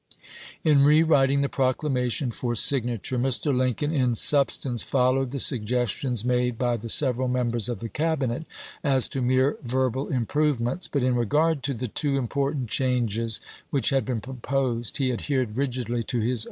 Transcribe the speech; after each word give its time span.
lu 0.65 0.83
rewriting 0.83 1.41
the 1.41 1.47
proclamation 1.47 2.31
for 2.31 2.55
signature 2.55 3.19
Mr. 3.19 3.55
Lincoln 3.55 3.91
in 3.93 4.15
substance 4.15 4.81
followed 4.81 5.29
the 5.29 5.39
suggestions 5.39 6.25
made 6.25 6.57
by 6.57 6.75
the 6.75 6.89
several 6.89 7.27
members 7.27 7.69
of 7.69 7.81
the 7.81 7.87
Cabinet 7.87 8.47
as 8.83 9.07
to 9.09 9.21
mere 9.21 9.59
verbal 9.61 10.07
improvements; 10.07 10.87
but, 10.87 11.03
in 11.03 11.13
regard 11.13 11.61
to 11.61 11.75
the 11.75 11.87
two 11.87 12.17
important 12.17 12.67
changes 12.67 13.39
which 13.69 13.89
had 13.91 14.03
been 14.03 14.21
proposed, 14.21 14.97
he 14.97 15.11
adhered 15.11 15.55
rigidly 15.55 16.01
to 16.01 16.17
his 16.19 16.29
own 16.29 16.31
draft. 16.35 16.39